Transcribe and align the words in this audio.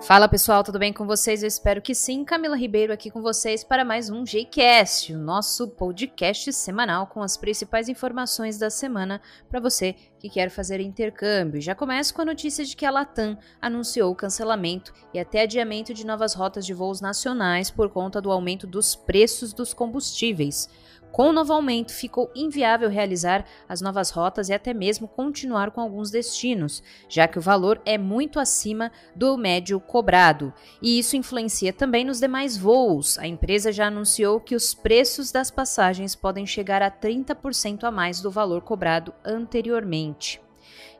Fala 0.00 0.28
pessoal, 0.28 0.62
tudo 0.62 0.78
bem 0.78 0.92
com 0.92 1.04
vocês? 1.04 1.42
Eu 1.42 1.48
espero 1.48 1.82
que 1.82 1.94
sim. 1.94 2.24
Camila 2.24 2.56
Ribeiro 2.56 2.92
aqui 2.92 3.10
com 3.10 3.20
vocês 3.20 3.64
para 3.64 3.84
mais 3.84 4.08
um 4.08 4.24
Gcast, 4.24 5.12
o 5.12 5.18
nosso 5.18 5.68
podcast 5.68 6.52
semanal 6.52 7.08
com 7.08 7.20
as 7.20 7.36
principais 7.36 7.88
informações 7.88 8.58
da 8.58 8.70
semana 8.70 9.20
para 9.50 9.60
você 9.60 9.96
que 10.18 10.30
quer 10.30 10.50
fazer 10.50 10.80
intercâmbio. 10.80 11.60
Já 11.60 11.74
começo 11.74 12.14
com 12.14 12.22
a 12.22 12.26
notícia 12.26 12.64
de 12.64 12.76
que 12.76 12.86
a 12.86 12.90
Latam 12.90 13.36
anunciou 13.60 14.12
o 14.12 14.14
cancelamento 14.14 14.94
e 15.12 15.18
até 15.18 15.42
adiamento 15.42 15.92
de 15.92 16.06
novas 16.06 16.32
rotas 16.32 16.64
de 16.64 16.72
voos 16.72 17.00
nacionais 17.00 17.68
por 17.68 17.90
conta 17.90 18.20
do 18.20 18.30
aumento 18.30 18.66
dos 18.66 18.94
preços 18.94 19.52
dos 19.52 19.74
combustíveis. 19.74 20.70
Com 21.12 21.30
o 21.30 21.32
novo 21.32 21.52
aumento, 21.52 21.92
ficou 21.92 22.30
inviável 22.34 22.88
realizar 22.88 23.44
as 23.68 23.80
novas 23.80 24.10
rotas 24.10 24.48
e 24.48 24.52
até 24.52 24.72
mesmo 24.72 25.08
continuar 25.08 25.70
com 25.70 25.80
alguns 25.80 26.10
destinos, 26.10 26.82
já 27.08 27.26
que 27.26 27.38
o 27.38 27.42
valor 27.42 27.80
é 27.84 27.98
muito 27.98 28.38
acima 28.38 28.92
do 29.16 29.36
médio 29.36 29.80
cobrado. 29.80 30.52
E 30.80 30.98
isso 30.98 31.16
influencia 31.16 31.72
também 31.72 32.04
nos 32.04 32.20
demais 32.20 32.56
voos. 32.56 33.18
A 33.18 33.26
empresa 33.26 33.72
já 33.72 33.86
anunciou 33.86 34.40
que 34.40 34.54
os 34.54 34.74
preços 34.74 35.32
das 35.32 35.50
passagens 35.50 36.14
podem 36.14 36.46
chegar 36.46 36.82
a 36.82 36.90
30% 36.90 37.84
a 37.84 37.90
mais 37.90 38.20
do 38.20 38.30
valor 38.30 38.62
cobrado 38.62 39.12
anteriormente. 39.24 40.40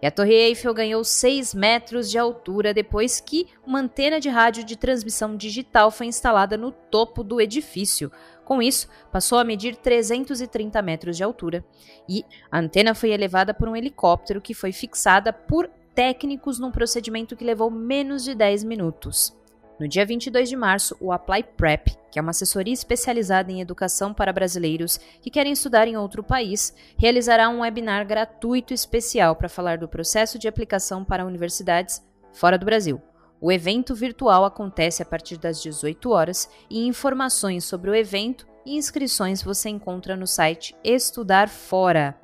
E 0.00 0.06
a 0.06 0.10
Torre 0.10 0.34
Eiffel 0.34 0.74
ganhou 0.74 1.02
6 1.02 1.54
metros 1.54 2.10
de 2.10 2.18
altura 2.18 2.74
depois 2.74 3.18
que 3.18 3.46
uma 3.66 3.80
antena 3.80 4.20
de 4.20 4.28
rádio 4.28 4.62
de 4.62 4.76
transmissão 4.76 5.36
digital 5.36 5.90
foi 5.90 6.06
instalada 6.06 6.56
no 6.56 6.70
topo 6.70 7.24
do 7.24 7.40
edifício. 7.40 8.12
Com 8.44 8.60
isso, 8.60 8.88
passou 9.10 9.38
a 9.38 9.44
medir 9.44 9.74
330 9.76 10.80
metros 10.82 11.16
de 11.16 11.24
altura 11.24 11.64
e 12.08 12.24
a 12.50 12.58
antena 12.58 12.94
foi 12.94 13.10
elevada 13.10 13.54
por 13.54 13.68
um 13.68 13.76
helicóptero 13.76 14.40
que 14.40 14.54
foi 14.54 14.70
fixada 14.70 15.32
por 15.32 15.68
técnicos 15.94 16.58
num 16.58 16.70
procedimento 16.70 17.34
que 17.34 17.44
levou 17.44 17.70
menos 17.70 18.22
de 18.22 18.34
10 18.34 18.64
minutos. 18.64 19.34
No 19.78 19.86
dia 19.86 20.06
22 20.06 20.48
de 20.48 20.56
março, 20.56 20.96
o 20.98 21.12
Apply 21.12 21.42
Prep, 21.54 21.88
que 22.10 22.18
é 22.18 22.22
uma 22.22 22.30
assessoria 22.30 22.72
especializada 22.72 23.52
em 23.52 23.60
educação 23.60 24.14
para 24.14 24.32
brasileiros 24.32 24.98
que 25.20 25.28
querem 25.30 25.52
estudar 25.52 25.86
em 25.86 25.98
outro 25.98 26.22
país, 26.22 26.74
realizará 26.96 27.50
um 27.50 27.60
webinar 27.60 28.06
gratuito 28.06 28.72
especial 28.72 29.36
para 29.36 29.50
falar 29.50 29.76
do 29.76 29.86
processo 29.86 30.38
de 30.38 30.48
aplicação 30.48 31.04
para 31.04 31.26
universidades 31.26 32.02
fora 32.32 32.56
do 32.56 32.64
Brasil. 32.64 33.02
O 33.38 33.52
evento 33.52 33.94
virtual 33.94 34.46
acontece 34.46 35.02
a 35.02 35.06
partir 35.06 35.36
das 35.36 35.62
18 35.62 36.10
horas 36.10 36.48
e 36.70 36.86
informações 36.86 37.66
sobre 37.66 37.90
o 37.90 37.94
evento 37.94 38.46
e 38.64 38.76
inscrições 38.76 39.42
você 39.42 39.68
encontra 39.68 40.16
no 40.16 40.26
site 40.26 40.74
Estudar 40.82 41.50
Fora. 41.50 42.18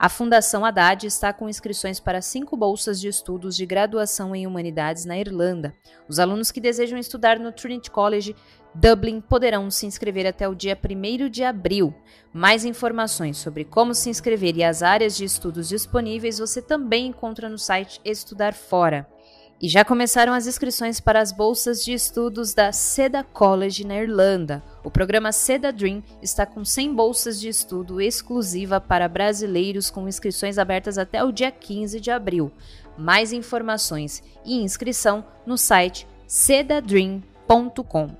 A 0.00 0.08
Fundação 0.08 0.64
Haddad 0.64 1.04
está 1.08 1.32
com 1.32 1.48
inscrições 1.48 1.98
para 1.98 2.22
cinco 2.22 2.56
bolsas 2.56 3.00
de 3.00 3.08
estudos 3.08 3.56
de 3.56 3.66
graduação 3.66 4.32
em 4.32 4.46
humanidades 4.46 5.04
na 5.04 5.18
Irlanda. 5.18 5.74
Os 6.08 6.20
alunos 6.20 6.52
que 6.52 6.60
desejam 6.60 6.96
estudar 6.96 7.36
no 7.36 7.50
Trinity 7.50 7.90
College 7.90 8.36
Dublin 8.72 9.20
poderão 9.20 9.68
se 9.72 9.86
inscrever 9.86 10.24
até 10.24 10.48
o 10.48 10.54
dia 10.54 10.78
1 10.78 11.28
de 11.28 11.42
abril. 11.42 11.92
Mais 12.32 12.64
informações 12.64 13.38
sobre 13.38 13.64
como 13.64 13.92
se 13.92 14.08
inscrever 14.08 14.56
e 14.56 14.62
as 14.62 14.84
áreas 14.84 15.16
de 15.16 15.24
estudos 15.24 15.68
disponíveis 15.68 16.38
você 16.38 16.62
também 16.62 17.08
encontra 17.08 17.48
no 17.48 17.58
site 17.58 18.00
Estudar 18.04 18.54
Fora. 18.54 19.04
E 19.60 19.68
já 19.68 19.84
começaram 19.84 20.32
as 20.32 20.46
inscrições 20.46 21.00
para 21.00 21.20
as 21.20 21.32
bolsas 21.32 21.84
de 21.84 21.92
estudos 21.92 22.54
da 22.54 22.70
Seda 22.70 23.24
College 23.24 23.84
na 23.84 23.96
Irlanda. 23.96 24.62
O 24.84 24.90
programa 24.90 25.32
Seda 25.32 25.72
Dream 25.72 26.00
está 26.22 26.46
com 26.46 26.64
100 26.64 26.94
bolsas 26.94 27.40
de 27.40 27.48
estudo 27.48 28.00
exclusiva 28.00 28.80
para 28.80 29.08
brasileiros 29.08 29.90
com 29.90 30.06
inscrições 30.06 30.58
abertas 30.58 30.96
até 30.96 31.24
o 31.24 31.32
dia 31.32 31.50
15 31.50 31.98
de 31.98 32.10
abril. 32.10 32.52
Mais 32.96 33.32
informações 33.32 34.22
e 34.44 34.62
inscrição 34.62 35.24
no 35.44 35.58
site 35.58 36.06
sedadream.com. 36.26 38.10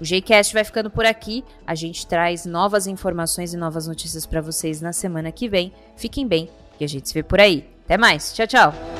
O 0.00 0.04
Gcast 0.04 0.54
vai 0.54 0.64
ficando 0.64 0.90
por 0.90 1.04
aqui. 1.04 1.44
A 1.66 1.74
gente 1.74 2.06
traz 2.06 2.46
novas 2.46 2.86
informações 2.86 3.52
e 3.52 3.56
novas 3.56 3.86
notícias 3.86 4.24
para 4.24 4.40
vocês 4.40 4.80
na 4.80 4.94
semana 4.94 5.30
que 5.30 5.46
vem. 5.46 5.74
Fiquem 5.94 6.26
bem 6.26 6.48
e 6.80 6.84
a 6.84 6.88
gente 6.88 7.08
se 7.08 7.14
vê 7.14 7.22
por 7.22 7.38
aí. 7.38 7.68
Até 7.84 7.98
mais. 7.98 8.32
Tchau, 8.32 8.46
tchau. 8.46 8.95